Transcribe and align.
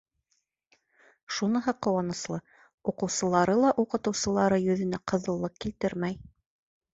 Шуныһы 1.39 1.73
ҡыуаныслы: 1.87 2.39
уҡыусылары 2.93 3.57
ла 3.61 3.75
уҡытыусылары 3.85 4.59
йөҙөнә 4.65 5.03
ҡыҙыллыҡ 5.13 5.63
килтермәй. 5.67 6.19